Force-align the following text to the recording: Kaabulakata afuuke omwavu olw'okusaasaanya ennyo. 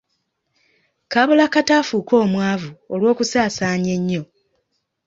Kaabulakata 1.11 1.73
afuuke 1.81 2.13
omwavu 2.23 2.69
olw'okusaasaanya 2.93 3.89
ennyo. 3.97 4.21